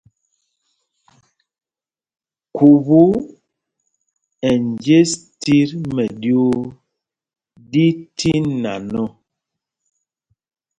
Khubú 2.55 3.01
ɛ 4.49 4.51
njes 4.69 5.11
tit 5.41 5.69
mɛɗyuu 5.93 6.53
ɗí 7.71 7.85
tí 8.17 8.31
nan 8.61 8.85
ɔ. 9.03 9.05